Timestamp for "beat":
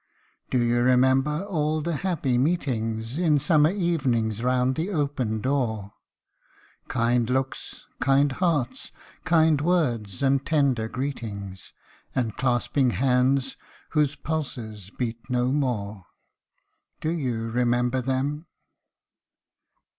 14.89-15.29